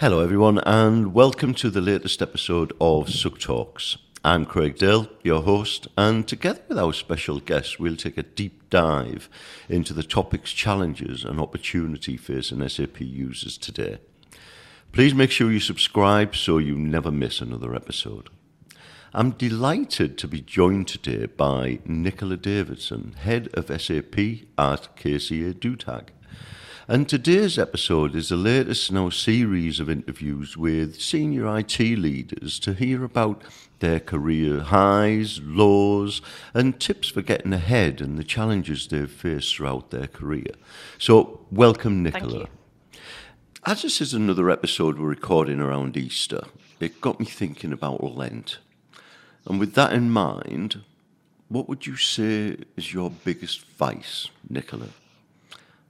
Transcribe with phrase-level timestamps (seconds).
[0.00, 3.96] Hello, everyone, and welcome to the latest episode of Suck Talks.
[4.24, 8.70] I'm Craig Dale, your host, and together with our special guest, we'll take a deep
[8.70, 9.28] dive
[9.68, 13.98] into the topics, challenges, and opportunity facing SAP users today.
[14.92, 18.30] Please make sure you subscribe so you never miss another episode.
[19.12, 24.16] I'm delighted to be joined today by Nicola Davidson, Head of SAP
[24.56, 26.10] at KCA Deutag.
[26.90, 32.58] And today's episode is the latest in our series of interviews with senior IT leaders
[32.60, 33.42] to hear about
[33.80, 36.22] their career highs, lows,
[36.54, 40.54] and tips for getting ahead and the challenges they've faced throughout their career.
[40.96, 42.48] So, welcome, Nicola.
[43.66, 46.44] As this is another episode we're recording around Easter,
[46.80, 48.60] it got me thinking about Lent.
[49.44, 50.80] And with that in mind,
[51.48, 54.88] what would you say is your biggest vice, Nicola?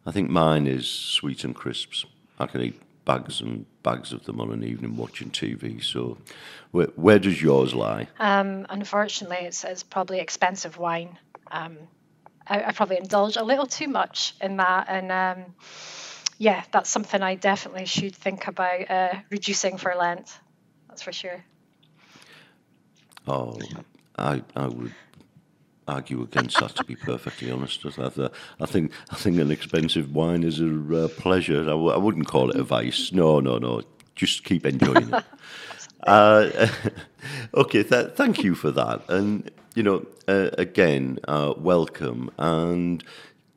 [0.07, 2.07] I think mine is sweet and crisps.
[2.39, 5.83] I can eat bags and bags of them on an evening watching TV.
[5.83, 6.19] So,
[6.71, 8.09] where, where does yours lie?
[8.19, 11.19] Um, unfortunately, it's, it's probably expensive wine.
[11.51, 11.79] Um,
[12.47, 15.55] I, I, probably indulge a little too much in that, and um,
[16.37, 20.39] yeah, that's something I definitely should think about uh, reducing for Lent.
[20.89, 21.45] That's for sure.
[23.27, 23.59] Oh,
[24.17, 24.93] I I would
[25.89, 26.77] argue against that.
[26.77, 28.09] To be perfectly honest, I
[28.67, 31.63] think I think an expensive wine is a uh, pleasure.
[31.63, 33.13] I w- I wouldn't call it a vice.
[33.13, 33.83] No, no, no.
[34.15, 35.25] Just keep enjoying it.
[36.07, 36.69] uh,
[37.55, 39.09] okay, th- thank you for that.
[39.09, 42.31] And you know, uh, again, uh, welcome.
[42.39, 43.03] And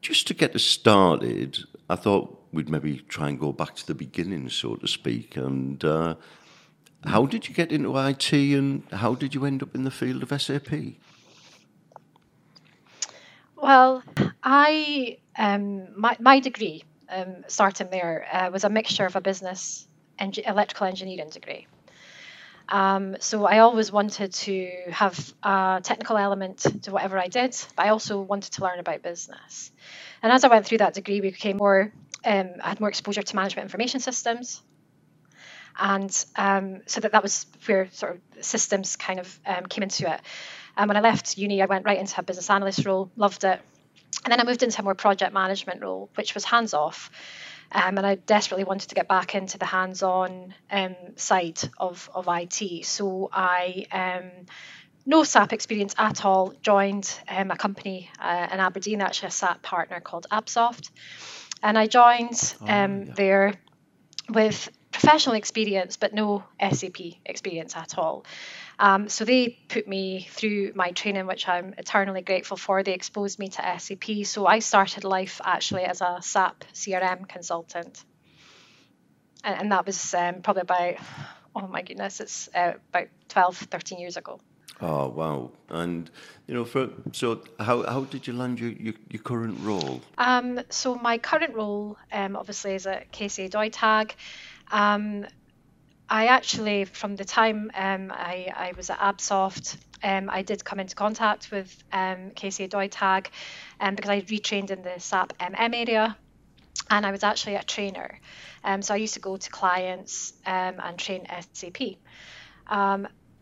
[0.01, 1.59] just to get us started,
[1.89, 5.37] I thought we'd maybe try and go back to the beginning, so to speak.
[5.37, 6.15] And uh,
[7.05, 10.23] how did you get into IT, and how did you end up in the field
[10.23, 10.71] of SAP?
[13.61, 14.03] Well,
[14.43, 19.87] I um, my my degree, um, starting there, uh, was a mixture of a business
[20.19, 21.67] and electrical engineering degree.
[22.69, 27.85] Um, so I always wanted to have a technical element to whatever I did, but
[27.85, 29.71] I also wanted to learn about business.
[30.23, 31.93] And as I went through that degree, we became more.
[32.25, 34.63] Um, I had more exposure to management information systems,
[35.79, 40.11] and um, so that that was where sort of systems kind of um, came into
[40.13, 40.21] it.
[40.77, 43.59] And when I left uni, I went right into a business analyst role, loved it.
[44.23, 47.09] And then I moved into a more project management role, which was hands off.
[47.71, 52.09] Um, and I desperately wanted to get back into the hands on um, side of,
[52.13, 52.85] of IT.
[52.85, 54.45] So I, um,
[55.05, 59.61] no SAP experience at all, joined um, a company uh, in Aberdeen, actually a SAP
[59.61, 60.91] partner called Absoft.
[61.63, 63.13] And I joined oh, um, yeah.
[63.15, 63.53] there
[64.29, 64.69] with
[65.01, 68.23] professional experience, but no SAP experience at all.
[68.77, 72.83] Um, so they put me through my training, which I'm eternally grateful for.
[72.83, 74.25] They exposed me to SAP.
[74.25, 78.03] So I started life actually as a SAP CRM consultant.
[79.43, 80.95] And, and that was um, probably about,
[81.55, 84.39] oh my goodness, it's uh, about 12, 13 years ago.
[84.83, 85.51] Oh wow!
[85.69, 86.09] And
[86.47, 90.01] you know, for so how how did you land your your, your current role?
[90.17, 94.13] Um, so my current role, um, obviously, is at KCA Deutag.
[94.71, 95.25] Um,
[96.09, 100.79] I actually, from the time um, I, I, was at Absoft, um, I did come
[100.79, 103.27] into contact with um, KCA Deutag
[103.79, 106.17] um, because I retrained in the SAP MM area
[106.89, 108.19] and I was actually a trainer.
[108.63, 111.81] Um, so I used to go to clients um, and train SAP.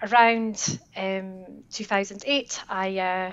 [0.02, 0.56] Around
[0.96, 3.32] 2008, I uh,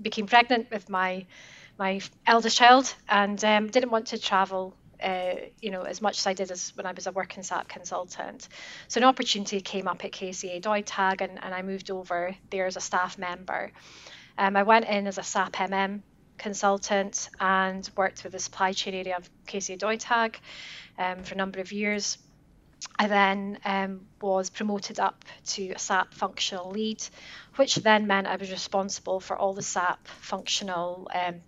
[0.00, 1.26] became pregnant with my
[1.78, 6.34] my eldest child and didn't want to travel uh, you know, as much as I
[6.34, 8.48] did as when I was a working SAP consultant.
[8.88, 12.76] So an opportunity came up at KCA Deutag and, and I moved over there as
[12.76, 13.72] a staff member.
[14.38, 16.02] Um, I went in as a SAP MM
[16.38, 20.36] consultant and worked with the supply chain area of KCA Deutag
[20.98, 22.18] um, for a number of years.
[22.98, 27.02] I then um, was promoted up to a SAP functional lead,
[27.56, 31.40] which then meant I was responsible for all the SAP functional um,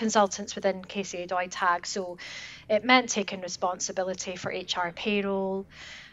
[0.00, 2.16] consultants within KCA Deutag, So
[2.70, 5.66] it meant taking responsibility for HR payroll,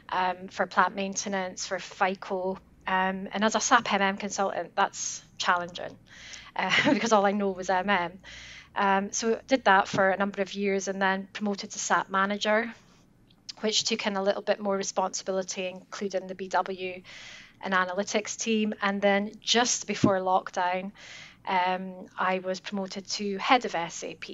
[0.10, 2.58] um, for plant maintenance, for FICO.
[2.86, 5.96] Um, and as a SAP MM consultant, that's challenging
[6.58, 8.12] uh, because all I know was MM.
[8.76, 12.74] Um, so did that for a number of years and then promoted to SAP manager,
[13.62, 17.04] which took in a little bit more responsibility, including the BW
[17.62, 18.74] and analytics team.
[18.82, 20.92] And then just before lockdown,
[21.48, 24.26] um, I was promoted to head of SAP.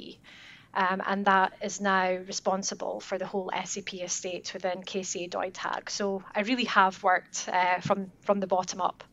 [0.76, 5.90] Um, and that is now responsible for the whole SAP estate within KCA Deutag.
[5.90, 9.04] So I really have worked uh, from from the bottom up.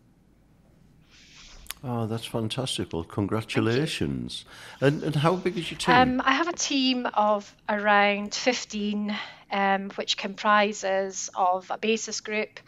[1.85, 2.95] Oh, that's fantastic!
[2.95, 4.47] Well, congratulations.
[4.81, 5.95] And and how big is your team?
[5.95, 9.15] Um, I have a team of around fifteen
[9.53, 12.61] um, which comprises of a basis group,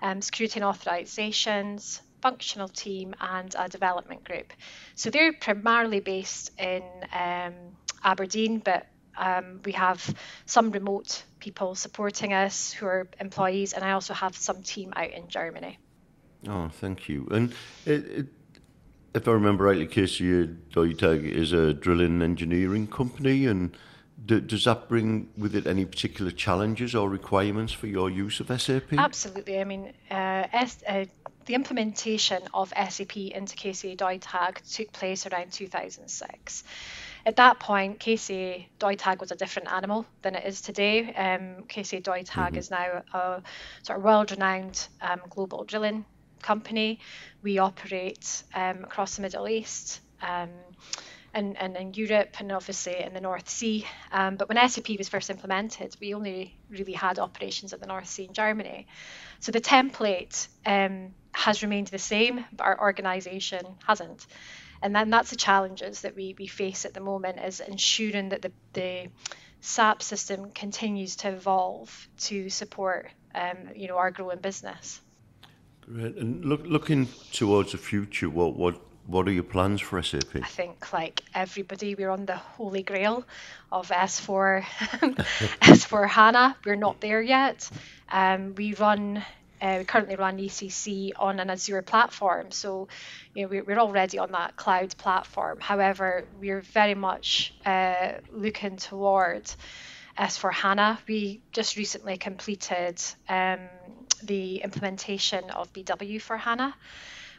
[0.00, 4.52] um, security and authorizations, functional team, and a development group.
[4.94, 6.82] So they're primarily based in
[7.12, 7.54] um,
[8.02, 8.86] Aberdeen, but
[9.16, 10.14] um, we have
[10.46, 15.10] some remote people supporting us who are employees, and I also have some team out
[15.10, 15.78] in Germany.
[16.48, 17.28] Oh, thank you.
[17.30, 17.52] And
[17.84, 18.26] it, it,
[19.14, 23.76] if I remember rightly, KCA Deutag is a drilling engineering company, and
[24.24, 28.60] do, does that bring with it any particular challenges or requirements for your use of
[28.60, 28.92] SAP?
[28.92, 29.60] Absolutely.
[29.60, 31.04] I mean, uh, S, uh,
[31.50, 36.62] the implementation of SAP into KCA Deutag took place around 2006.
[37.26, 41.12] At that point, KCA Deutag was a different animal than it is today.
[41.12, 42.56] Um, KCA Deutag mm-hmm.
[42.56, 43.42] is now a
[43.82, 46.04] sort of world-renowned um, global drilling
[46.40, 47.00] company.
[47.42, 50.02] We operate um, across the Middle East.
[50.22, 50.50] Um,
[51.34, 53.86] and, and in Europe and obviously in the North Sea.
[54.12, 58.08] Um, but when SAP was first implemented, we only really had operations in the North
[58.08, 58.86] Sea and Germany.
[59.40, 64.26] So the template um, has remained the same, but our organisation hasn't.
[64.82, 68.42] And then that's the challenges that we, we face at the moment is ensuring that
[68.42, 69.08] the, the
[69.60, 75.00] SAP system continues to evolve to support um, you know our growing business.
[75.82, 76.16] Great.
[76.16, 80.36] And look, looking towards the future, what what what are your plans for SAP?
[80.36, 83.24] I think, like everybody, we're on the holy grail
[83.72, 86.56] of S4 S4 HANA.
[86.64, 87.68] We're not there yet.
[88.10, 89.24] Um, we run.
[89.62, 92.88] Uh, we currently run ECC on an Azure platform, so
[93.34, 95.58] you know, we're, already on that cloud platform.
[95.60, 99.52] However, we're very much uh, looking toward
[100.18, 100.98] S4 HANA.
[101.06, 103.58] We just recently completed um,
[104.22, 106.74] the implementation of BW for HANA,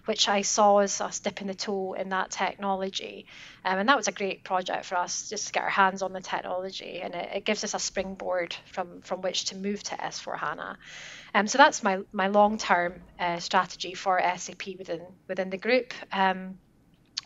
[0.06, 3.25] which I saw as us dipping the toe in that technology.
[3.63, 6.13] Um, and that was a great project for us just to get our hands on
[6.13, 7.01] the technology.
[7.01, 10.77] And it, it gives us a springboard from, from which to move to S4 HANA.
[11.33, 15.94] Um, so that's my, my long term uh, strategy for SAP within, within the group.
[16.12, 16.57] Um,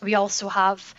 [0.02, 0.94] we also have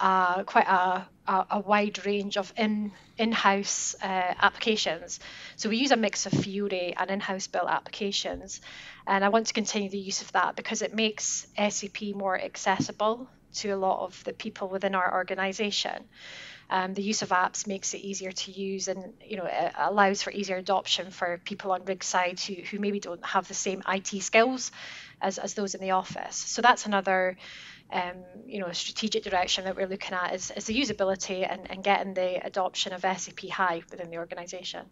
[0.00, 5.18] uh, quite a, a, a, wide range of in in-house uh, applications.
[5.56, 8.60] So we use a mix of Fiori and in-house built applications,
[9.06, 13.28] and I want to continue the use of that because it makes SAP more accessible
[13.54, 16.04] to a lot of the people within our organisation.
[16.70, 20.22] Um, the use of apps makes it easier to use and you know it allows
[20.22, 23.82] for easier adoption for people on rig side who, who maybe don't have the same
[23.88, 24.70] IT skills
[25.22, 26.36] as, as those in the office.
[26.36, 27.38] So that's another
[27.92, 31.82] um, you know, strategic direction that we're looking at is, is the usability and, and
[31.82, 34.86] getting the adoption of SAP high within the organisation.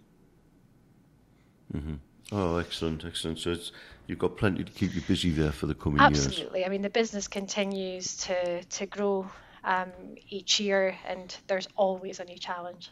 [1.74, 1.94] Mm-hmm.
[2.32, 3.38] Oh, excellent, excellent.
[3.38, 3.72] So it's,
[4.06, 6.24] you've got plenty to keep you busy there for the coming Absolutely.
[6.24, 6.40] years.
[6.40, 6.64] Absolutely.
[6.64, 9.30] I mean, the business continues to, to grow
[9.62, 9.90] um,
[10.28, 12.90] each year, and there's always a new challenge.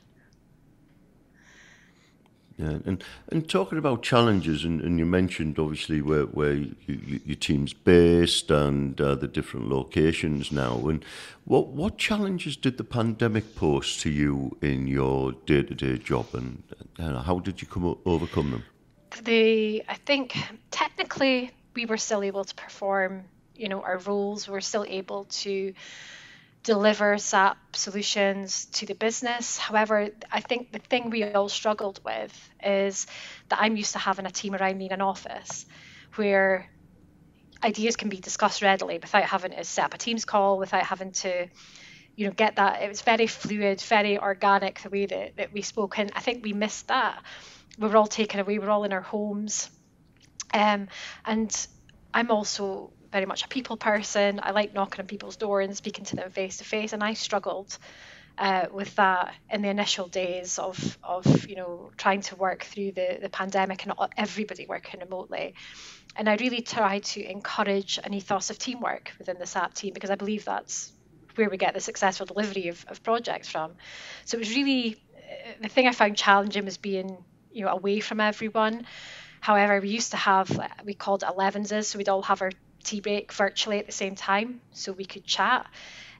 [2.56, 7.20] Yeah, and and talking about challenges, and, and you mentioned obviously where where you, you,
[7.24, 10.88] your team's based and uh, the different locations now.
[10.88, 11.04] And
[11.46, 16.26] what what challenges did the pandemic pose to you in your day to day job,
[16.32, 16.62] and
[16.98, 18.64] how did you come overcome them?
[19.24, 20.36] The I think
[20.70, 23.24] technically we were still able to perform,
[23.56, 24.46] you know, our roles.
[24.46, 25.74] We were still able to
[26.64, 29.58] deliver SAP solutions to the business.
[29.58, 33.06] However, I think the thing we all struggled with is
[33.50, 35.66] that I'm used to having a team around me in an office
[36.16, 36.70] where
[37.62, 41.12] ideas can be discussed readily without having to set up a Teams call, without having
[41.12, 41.48] to,
[42.16, 42.82] you know, get that.
[42.82, 45.98] It was very fluid, very organic the way that, that we spoke.
[45.98, 47.22] And I think we missed that.
[47.78, 49.68] We were all taken away, we were all in our homes.
[50.54, 50.88] Um,
[51.26, 51.66] and
[52.14, 54.40] I'm also very much a people person.
[54.42, 57.14] I like knocking on people's door and speaking to them face to face, and I
[57.14, 57.78] struggled
[58.36, 62.90] uh, with that in the initial days of of you know trying to work through
[62.90, 65.54] the the pandemic and everybody working remotely.
[66.16, 70.10] And I really try to encourage an ethos of teamwork within the SAP team because
[70.10, 70.92] I believe that's
[71.36, 73.74] where we get the successful delivery of, of projects from.
[74.24, 77.16] So it was really uh, the thing I found challenging was being
[77.52, 78.86] you know away from everyone.
[79.40, 80.48] However, we used to have
[80.84, 82.50] we called it 11s, so we'd all have our
[82.84, 85.66] tea break virtually at the same time so we could chat.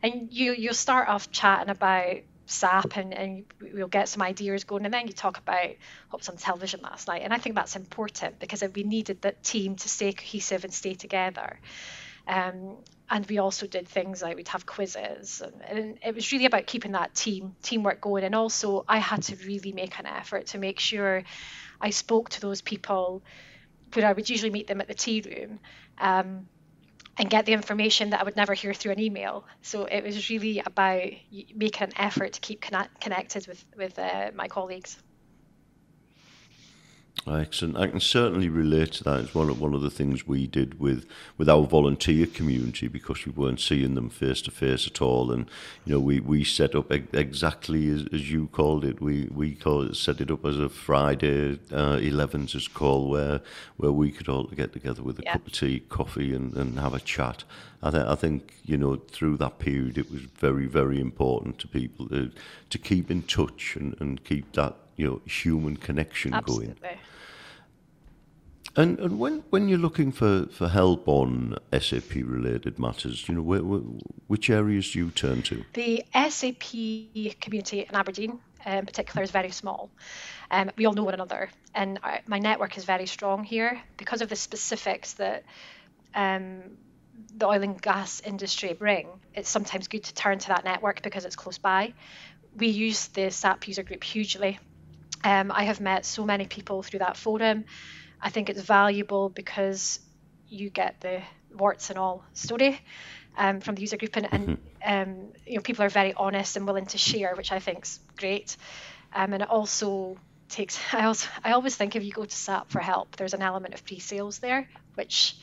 [0.02, 2.16] And you you'll start off chatting about
[2.47, 5.71] SAP and, and we'll get some ideas going and then you talk about
[6.11, 7.23] what was on television last night.
[7.23, 10.94] And I think that's important because we needed that team to stay cohesive and stay
[10.94, 11.59] together.
[12.26, 12.76] Um,
[13.11, 16.66] and we also did things like we'd have quizzes and, and, it was really about
[16.66, 20.59] keeping that team teamwork going and also i had to really make an effort to
[20.59, 21.23] make sure
[21.80, 23.23] i spoke to those people
[23.96, 25.58] where i would usually meet them at the tea room
[25.98, 26.46] um,
[27.16, 29.44] and get the information that I would never hear through an email.
[29.62, 31.10] So it was really about
[31.54, 34.98] making an effort to keep connect, connected with with uh, my colleagues.
[37.26, 37.78] Excellent.
[37.78, 39.21] I can certainly relate to that.
[39.21, 41.06] It's one of one of the things we did with,
[41.38, 45.49] with our volunteer community because we weren't seeing them face to face at all, and
[45.87, 49.00] you know we, we set up exactly as, as you called it.
[49.00, 53.40] We we call it, set it up as a Friday uh, 11s as call where
[53.78, 55.33] where we could all get together with a yeah.
[55.33, 57.44] cup of tea, coffee, and, and have a chat.
[57.83, 61.68] I, th- I think you know through that period it was very very important to
[61.68, 62.33] people to
[62.68, 66.74] to keep in touch and, and keep that you know human connection Absolutely.
[66.80, 66.98] going.
[68.76, 73.42] And and when, when you're looking for, for help on SAP related matters, you know,
[73.42, 73.80] where, where,
[74.26, 75.64] which areas do you turn to?
[75.74, 79.90] The SAP community in Aberdeen, uh, in particular, is very small.
[80.50, 84.22] Um, we all know one another, and our, my network is very strong here because
[84.22, 85.44] of the specifics that
[86.16, 86.62] um,
[87.36, 89.08] the oil and gas industry bring.
[89.34, 91.94] It's sometimes good to turn to that network because it's close by.
[92.56, 94.58] We use the SAP user group hugely.
[95.25, 97.64] Um, I have met so many people through that forum.
[98.21, 99.99] I think it's valuable because
[100.49, 101.23] you get the
[101.57, 102.81] warts and all story
[103.37, 105.11] um, from the user group, and, and mm-hmm.
[105.11, 108.00] um, you know people are very honest and willing to share, which I think is
[108.16, 108.57] great.
[109.14, 110.16] Um, and it also
[110.54, 110.78] takes.
[110.92, 113.75] I also I always think if you go to SAP for help, there's an element
[113.75, 115.37] of pre-sales there, which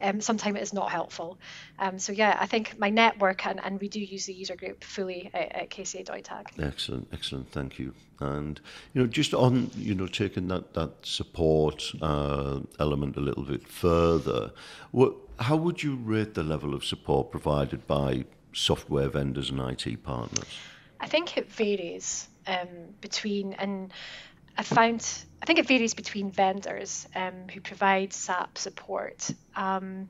[0.00, 1.38] um, sometimes it is not helpful.
[1.78, 4.84] Um, so yeah, I think my network and, and we do use the user group
[4.84, 6.62] fully at, at KCA Deutag.
[6.62, 7.94] Excellent, excellent, thank you.
[8.20, 8.60] And
[8.92, 13.66] you know, just on you know taking that that support uh, element a little bit
[13.66, 14.52] further,
[14.90, 20.02] what how would you rate the level of support provided by software vendors and IT
[20.02, 20.58] partners?
[20.98, 22.68] I think it varies um,
[23.02, 23.92] between and
[24.56, 25.06] I found
[25.42, 29.30] I think it varies between vendors um, who provide SAP support.
[29.54, 30.08] Um,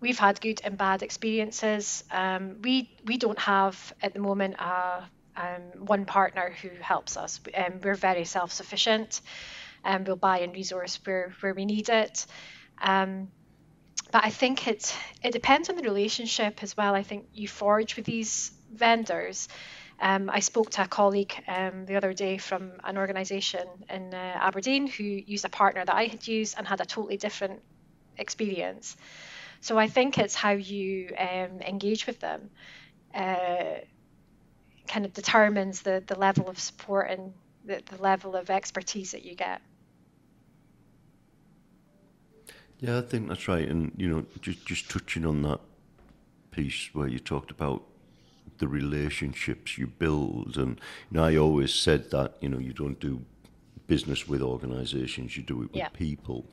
[0.00, 2.04] we've had good and bad experiences.
[2.10, 5.04] Um, we we don't have at the moment a
[5.36, 7.40] um, one partner who helps us.
[7.54, 9.20] Um, we're very self-sufficient,
[9.84, 12.26] and we'll buy and resource where where we need it.
[12.82, 13.28] Um,
[14.12, 16.94] but I think it it depends on the relationship as well.
[16.94, 19.48] I think you forge with these vendors.
[20.00, 24.38] Um, I spoke to a colleague um, the other day from an organisation in uh,
[24.40, 27.60] Aberdeen who used a partner that I had used and had a totally different
[28.16, 28.96] experience.
[29.60, 32.50] So I think it's how you um, engage with them
[33.12, 33.80] uh,
[34.86, 37.32] kind of determines the, the level of support and
[37.64, 39.60] the, the level of expertise that you get.
[42.78, 43.68] Yeah, I think that's right.
[43.68, 45.60] And, you know, just, just touching on that
[46.52, 47.82] piece where you talked about
[48.58, 50.56] the relationships you build.
[50.56, 53.22] And you know, I always said that you know you don't do
[53.86, 55.88] business with organisations, you do it with yeah.
[55.88, 56.44] people.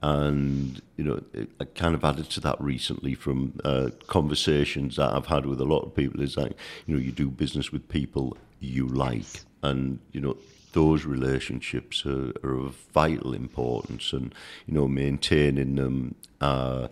[0.00, 1.22] And you know,
[1.60, 5.64] I kind of added to that recently from uh, conversations that I've had with a
[5.64, 6.20] lot of people.
[6.20, 6.54] Is that
[6.86, 10.36] you know, you do business with people you like, and you know,
[10.72, 14.34] those relationships are, are, of vital importance, and
[14.66, 16.88] you know, maintaining them uh,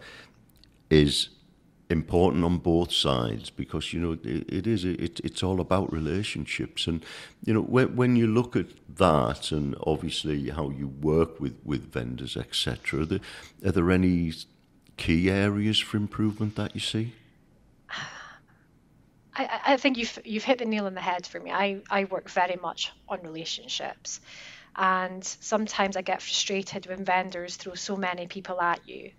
[0.91, 1.29] is
[1.89, 6.87] important on both sides because you know it, it is it, it's all about relationships.
[6.87, 7.05] And
[7.45, 8.67] you know when, when you look at
[8.97, 13.21] that and obviously how you work with with vendors etc are,
[13.69, 14.33] are there any
[14.97, 17.13] key areas for improvement that you see?
[19.35, 21.53] I, I think you've you've hit the nail on the head for me.
[21.53, 24.21] I, I work very much on relationships,
[24.75, 29.13] and sometimes I get frustrated when vendors throw so many people at you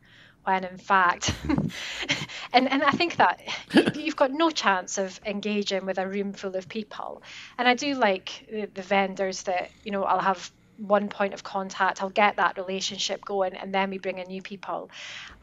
[0.47, 1.33] when in fact
[2.53, 3.41] and and I think that
[3.95, 7.23] you've got no chance of engaging with a room full of people
[7.57, 11.43] and I do like the, the vendors that you know I'll have one point of
[11.43, 14.91] contact I'll get that relationship going and then we bring in new people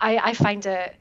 [0.00, 0.96] I, I find it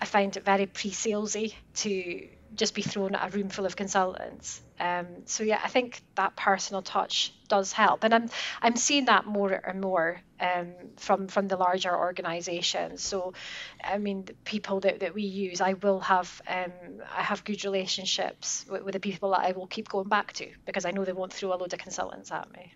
[0.00, 4.62] I find it very pre-salesy to just be thrown at a room full of consultants.
[4.80, 8.28] Um, so yeah, I think that personal touch does help, and I'm
[8.60, 13.00] I'm seeing that more and more um, from from the larger organisations.
[13.00, 13.34] So,
[13.82, 16.72] I mean, the people that, that we use, I will have um,
[17.16, 20.48] I have good relationships with, with the people that I will keep going back to
[20.66, 22.72] because I know they won't throw a load of consultants at me.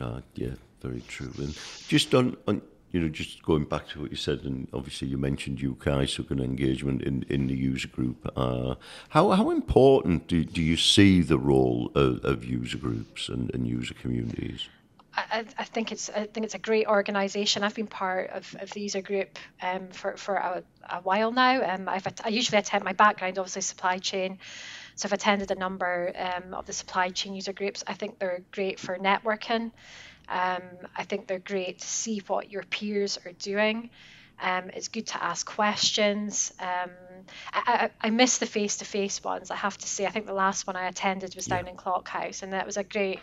[0.00, 1.32] Uh, yeah, very true.
[1.38, 1.58] And
[1.88, 2.62] just on on
[2.92, 6.24] you know, just going back to what you said, and obviously you mentioned UK so
[6.30, 8.30] an engagement in, in the user group.
[8.36, 8.76] Uh,
[9.10, 13.66] how how important do, do you see the role of, of user groups and, and
[13.66, 14.68] user communities?
[15.16, 17.64] I, I, think it's I think it's a great organisation.
[17.64, 21.74] I've been part of, of the user group um, for for a, a while now.
[21.74, 24.38] Um, I've I usually attend my background, obviously supply chain,
[24.94, 27.82] so I've attended a number um, of the supply chain user groups.
[27.86, 29.72] I think they're great for networking.
[30.28, 30.62] Um,
[30.96, 33.90] I think they're great to see what your peers are doing.
[34.40, 36.52] Um, it's good to ask questions.
[36.60, 36.90] Um,
[37.52, 39.50] I, I, I, miss the face-to-face ones.
[39.50, 40.04] I have to say.
[40.04, 41.70] I think the last one I attended was down yeah.
[41.70, 43.20] in Clockhouse, and that was a great,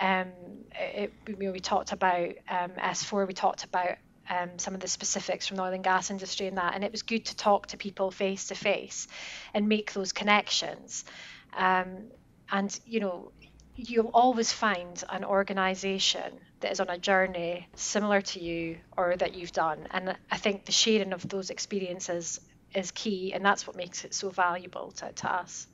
[0.00, 0.28] Um,
[0.72, 3.96] it, we, we talked about um, S4, we talked about
[4.30, 6.92] um, some of the specifics from the oil and gas industry and that, and it
[6.92, 9.08] was good to talk to people face to face
[9.52, 11.04] and make those connections.
[11.56, 12.10] Um,
[12.50, 13.32] and you know,
[13.76, 19.34] you'll always find an organisation that is on a journey similar to you or that
[19.34, 22.40] you've done, and I think the sharing of those experiences
[22.74, 25.66] is key, and that's what makes it so valuable to, to us.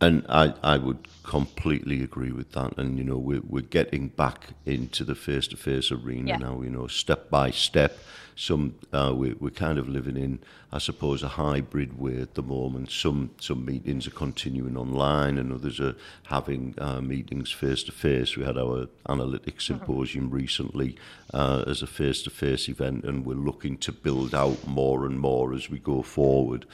[0.00, 2.78] And I, I would completely agree with that.
[2.78, 6.36] And, you know, we're, we're getting back into the face to face arena yeah.
[6.36, 7.98] now, you know, step by step.
[8.36, 10.38] Some uh, we, we're kind of living in,
[10.70, 12.92] I suppose, a hybrid way at the moment.
[12.92, 18.36] Some some meetings are continuing online, and others are having uh, meetings face to face.
[18.36, 19.78] We had our analytics mm-hmm.
[19.78, 20.36] symposium mm-hmm.
[20.36, 20.96] recently
[21.34, 25.18] uh, as a face to face event, and we're looking to build out more and
[25.18, 26.64] more as we go forward.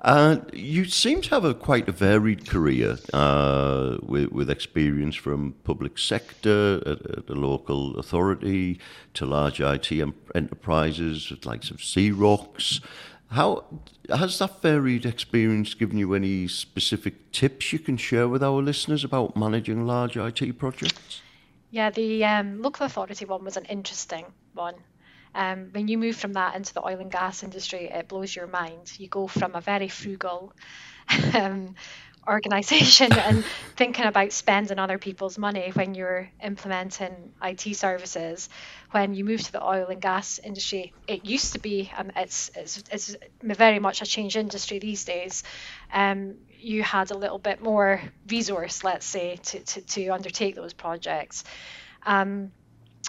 [0.00, 5.54] Uh, you seem to have a quite a varied career uh, with, with experience from
[5.64, 8.78] public sector at, at, a local authority
[9.14, 9.90] to large IT
[10.36, 12.80] enterprises like of Xerox.
[13.32, 13.64] How
[14.08, 19.02] has that varied experience given you any specific tips you can share with our listeners
[19.02, 21.22] about managing large IT projects?
[21.70, 24.76] Yeah, the um, local authority one was an interesting one.
[25.34, 28.46] Um, when you move from that into the oil and gas industry, it blows your
[28.46, 28.92] mind.
[28.98, 30.52] You go from a very frugal
[31.34, 31.74] um,
[32.28, 33.44] organization and
[33.76, 38.48] thinking about spending other people's money when you're implementing IT services.
[38.90, 42.50] When you move to the oil and gas industry, it used to be, and it's,
[42.54, 45.42] it's, it's very much a change industry these days.
[45.92, 50.72] Um, you had a little bit more resource, let's say, to, to, to undertake those
[50.72, 51.44] projects.
[52.04, 52.52] Um,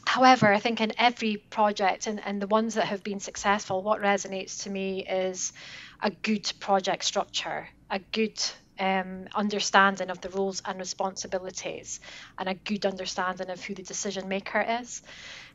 [0.09, 4.01] However, I think in every project and, and the ones that have been successful, what
[4.01, 5.53] resonates to me is
[6.01, 8.41] a good project structure, a good
[8.79, 11.99] um, understanding of the roles and responsibilities,
[12.39, 15.03] and a good understanding of who the decision maker is.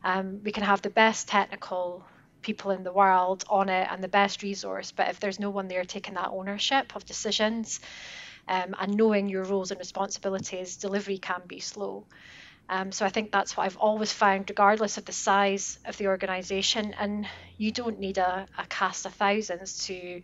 [0.05, 2.05] Um, we can have the best technical
[2.41, 5.67] people in the world on it and the best resource, but if there's no one
[5.67, 7.81] there taking that ownership of decisions
[8.47, 12.07] um, and knowing your roles and responsibilities, delivery can be slow.
[12.69, 16.07] Um, so I think that's what I've always found, regardless of the size of the
[16.07, 16.95] organisation.
[16.99, 17.27] And
[17.59, 20.23] you don't need a, a, cast of thousands to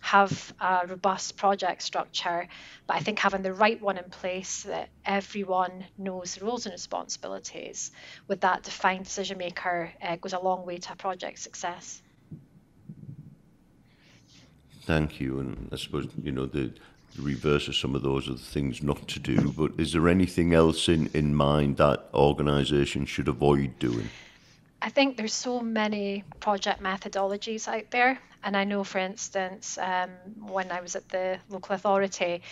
[0.00, 2.48] have a robust project structure.
[2.86, 6.72] But I think having the right one in place that everyone knows the roles and
[6.72, 7.92] responsibilities
[8.26, 12.02] with that defined decision maker uh, goes a long way to a project success.
[14.82, 15.40] Thank you.
[15.40, 16.72] And I suppose, you know, the
[17.16, 19.52] the reverse of some of those are the things not to do.
[19.52, 24.08] But is there anything else in, in mind that organisations should avoid doing?
[24.82, 28.18] I think there's so many project methodologies out there.
[28.44, 32.42] And I know, for instance, um, when I was at the local authority,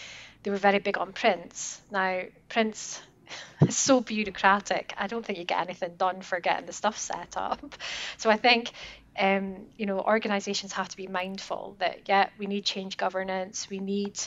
[0.42, 1.80] they were very big on PRINCE.
[1.90, 3.00] Now, PRINCE
[3.60, 4.94] is so bureaucratic.
[4.96, 7.76] I don't think you get anything done for getting the stuff set up.
[8.16, 8.72] So I think
[9.18, 13.78] um, you know, organisations have to be mindful that yeah, we need change governance, we
[13.78, 14.18] need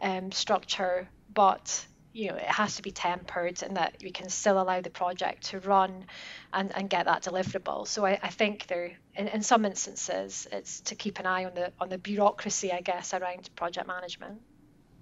[0.00, 4.58] um, structure, but you know, it has to be tempered and that we can still
[4.58, 6.06] allow the project to run
[6.50, 7.86] and, and get that deliverable.
[7.86, 11.54] So I, I think there, in, in some instances, it's to keep an eye on
[11.54, 14.40] the on the bureaucracy, I guess, around project management.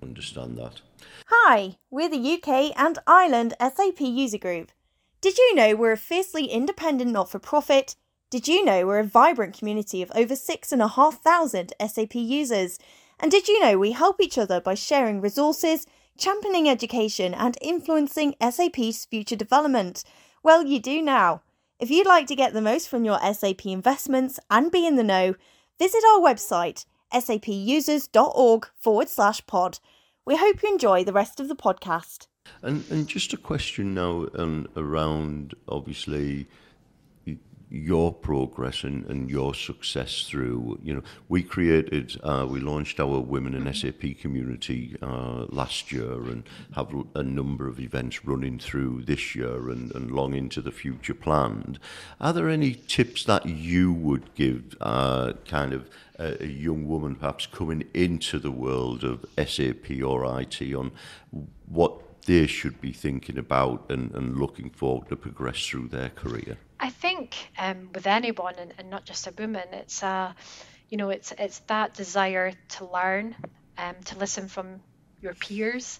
[0.02, 0.80] Understand that.
[1.28, 4.72] Hi, we're the UK and Ireland SAP user group.
[5.20, 7.94] Did you know we're a fiercely independent not for profit?
[8.34, 12.80] Did you know we're a vibrant community of over 6,500 SAP users?
[13.20, 15.86] And did you know we help each other by sharing resources,
[16.18, 20.02] championing education, and influencing SAP's future development?
[20.42, 21.42] Well, you do now.
[21.78, 25.04] If you'd like to get the most from your SAP investments and be in the
[25.04, 25.36] know,
[25.78, 29.78] visit our website, sapusers.org forward slash pod.
[30.24, 32.26] We hope you enjoy the rest of the podcast.
[32.62, 36.48] And, and just a question now um, around obviously
[37.70, 43.20] your progress and, and your success through, you know, we created, uh, we launched our
[43.20, 49.02] Women in SAP community uh, last year and have a number of events running through
[49.02, 51.78] this year and, and long into the future planned.
[52.20, 57.16] Are there any tips that you would give uh, kind of a, a young woman
[57.16, 60.92] perhaps coming into the world of SAP or IT on
[61.66, 66.56] what they should be thinking about and, and looking forward to progress through their career?
[66.84, 70.36] I think um, with anyone, and, and, not just a woman, it's a,
[70.90, 73.34] you know, it's it's that desire to learn,
[73.78, 74.82] um, to listen from
[75.22, 75.98] your peers.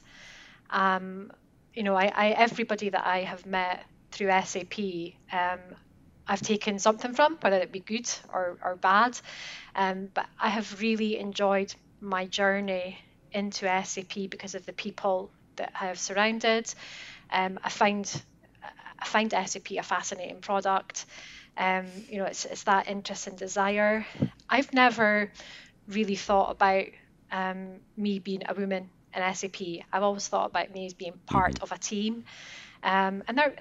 [0.68, 1.33] Um,
[1.73, 4.79] you know, I, I everybody that I have met through SAP,
[5.33, 5.61] um,
[6.29, 9.18] I've taken something from, whether it be good or, or bad.
[9.75, 12.99] Um, but I have really enjoyed my journey
[13.33, 16.75] into SAP because of the people that I have surrounded.
[17.31, 18.05] Um, I find
[18.98, 21.07] I find SAP a fascinating product.
[21.57, 24.07] Um, you know, it's, it's that interest and desire.
[24.48, 25.30] I've never
[25.88, 26.87] really thought about
[27.30, 29.61] um, me being a woman in SAP.
[29.92, 32.24] I've always thought about me as being part of a team.
[32.83, 33.54] Um, and there,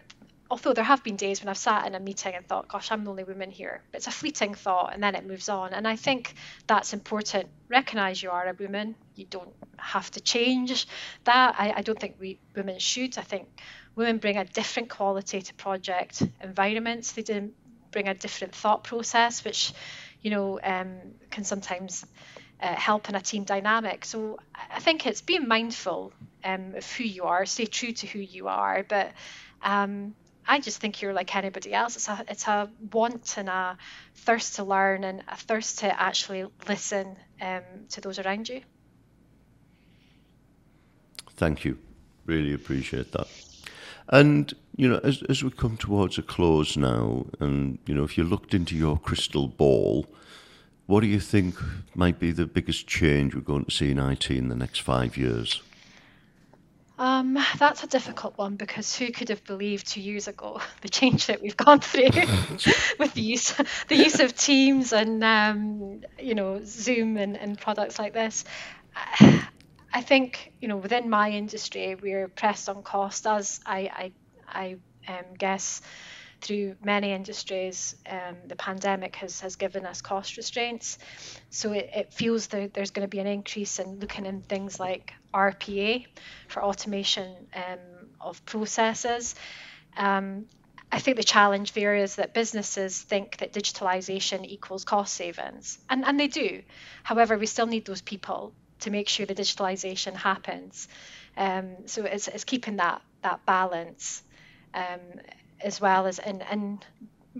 [0.50, 3.04] although there have been days when I've sat in a meeting and thought, gosh, I'm
[3.04, 3.82] the only woman here.
[3.92, 5.74] But it's a fleeting thought and then it moves on.
[5.74, 6.34] And I think
[6.68, 7.50] that's important.
[7.70, 8.96] Recognize you are a woman.
[9.16, 10.88] You don't have to change
[11.24, 11.56] that.
[11.58, 13.18] I, I don't think we women should.
[13.18, 13.48] I think
[13.96, 17.12] women bring a different quality to project environments.
[17.12, 17.24] They
[17.92, 19.74] bring a different thought process, which,
[20.22, 20.98] you know, um,
[21.30, 22.06] can sometimes
[22.62, 24.06] uh, help in a team dynamic.
[24.06, 24.40] So
[24.72, 28.48] I think it's being mindful um, of who you are, stay true to who you
[28.48, 29.12] are, but
[29.62, 31.96] um, I just think you're like anybody else.
[31.96, 33.78] It's a it's a want and a
[34.16, 38.62] thirst to learn and a thirst to actually listen um, to those around you.
[41.36, 41.78] Thank you.
[42.26, 43.28] Really appreciate that.
[44.10, 48.18] And you know, as as we come towards a close now, and you know, if
[48.18, 50.08] you looked into your crystal ball,
[50.86, 51.56] what do you think
[51.96, 55.16] might be the biggest change we're going to see in IT in the next five
[55.16, 55.62] years?
[57.00, 61.26] Um, that's a difficult one because who could have believed two years ago the change
[61.26, 62.04] that we've gone through
[63.00, 63.56] with the use
[63.88, 68.46] the use of Teams and um, you know Zoom and, and products like this.
[69.94, 74.12] I think you know within my industry we're pressed on cost as I
[74.50, 74.78] I,
[75.08, 75.82] I um, guess
[76.44, 80.98] through many industries, um, the pandemic has, has given us cost restraints.
[81.50, 84.80] So it, it feels that there's going to be an increase in looking in things
[84.80, 86.06] like RPA
[86.50, 89.36] for automation um, of processes.
[89.96, 90.46] Um,
[90.92, 96.06] I think the challenge there is that businesses think that digitalization equals cost savings, and,
[96.06, 96.62] and they do.
[97.04, 98.54] However, we still need those people
[98.84, 100.88] to make sure the digitalization happens.
[101.36, 104.24] Um, so it's, it's keeping that that balance.
[104.74, 105.00] Um,
[105.64, 106.86] as well as and and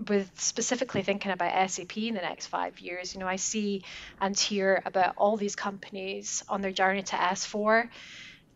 [0.08, 3.84] with specifically thinking about SAP in the next five years, you know, I see
[4.20, 7.88] and hear about all these companies on their journey to S4.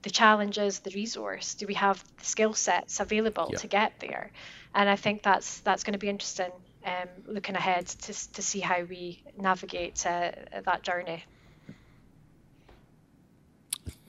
[0.02, 1.54] The challenge is the resource.
[1.54, 3.58] Do we have the skill sets available yeah.
[3.58, 4.32] to get there?
[4.74, 6.50] And I think that's that's going to be interesting
[6.84, 10.32] um, looking ahead to, to see how we navigate uh,
[10.64, 11.24] that journey.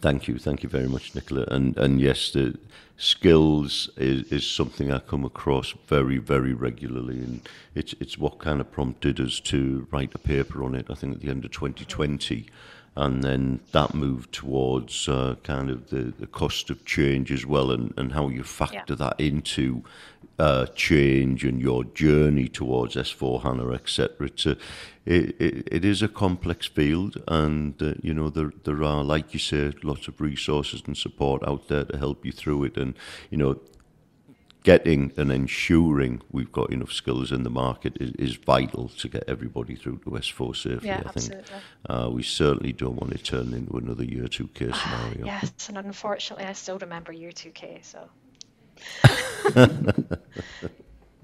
[0.02, 1.46] Thank you, thank you very much, Nicola.
[1.50, 2.58] And and yes, the
[2.96, 8.62] skills is, is something I come across very, very regularly, and it's it's what kind
[8.62, 10.86] of prompted us to write a paper on it.
[10.90, 12.48] I think at the end of 2020,
[13.00, 17.72] and then that move towards uh, kind of the, the cost of change as well,
[17.72, 18.96] and, and how you factor yeah.
[18.96, 19.84] that into
[20.38, 24.28] uh, change and your journey towards S4 HANA, etc.
[24.28, 24.58] It's a,
[25.06, 29.34] it, it, it is a complex field, and uh, you know there there are, like
[29.34, 32.96] you said, lots of resources and support out there to help you through it, and
[33.30, 33.60] you know.
[34.64, 39.24] Getting and ensuring we've got enough skills in the market is, is vital to get
[39.28, 40.90] everybody through to S4 safely.
[40.90, 41.34] Yeah, I think
[41.90, 45.26] uh, we certainly don't want to turn into another year 2K scenario.
[45.26, 47.86] yes, and unfortunately, I still remember year 2K.
[47.86, 48.10] So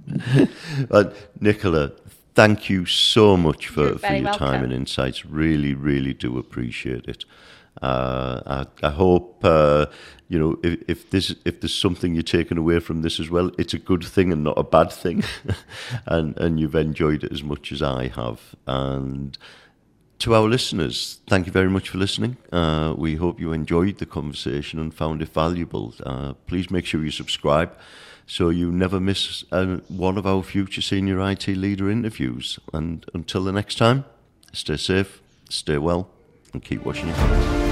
[1.39, 1.91] Nicola,
[2.33, 4.47] thank you so much for, for your welcome.
[4.47, 5.25] time and insights.
[5.25, 7.25] Really, really do appreciate it.
[7.81, 9.87] Uh, I, I, hope uh,
[10.29, 13.51] you know if, if this if there's something you're taking away from this as well,
[13.57, 15.23] it's a good thing and not a bad thing,
[16.05, 18.55] and and you've enjoyed it as much as I have.
[18.65, 19.37] And
[20.19, 22.37] to our listeners, thank you very much for listening.
[22.51, 25.93] Uh, we hope you enjoyed the conversation and found it valuable.
[26.03, 27.75] Uh, please make sure you subscribe
[28.27, 32.59] so you never miss uh, one of our future senior IT leader interviews.
[32.73, 34.05] And until the next time,
[34.51, 36.09] stay safe, stay well,
[36.53, 37.64] and keep washing your hands.